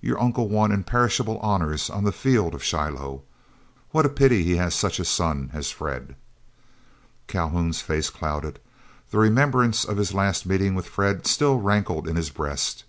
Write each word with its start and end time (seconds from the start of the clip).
Your 0.00 0.18
uncle 0.18 0.48
won 0.48 0.72
imperishable 0.72 1.38
honors 1.40 1.90
on 1.90 2.04
the 2.04 2.10
field 2.10 2.54
of 2.54 2.64
Shiloh. 2.64 3.20
What 3.90 4.06
a 4.06 4.08
pity 4.08 4.42
he 4.42 4.56
has 4.56 4.74
such 4.74 4.98
a 4.98 5.04
son 5.04 5.50
as 5.52 5.70
Fred!" 5.70 6.16
Calhoun's 7.26 7.82
face 7.82 8.08
clouded. 8.08 8.58
The 9.10 9.18
remembrance 9.18 9.84
of 9.84 9.98
his 9.98 10.14
last 10.14 10.46
meeting 10.46 10.74
with 10.76 10.86
Fred 10.86 11.26
still 11.26 11.60
rankled 11.60 12.08
in 12.08 12.16
his 12.16 12.30
breast. 12.30 12.84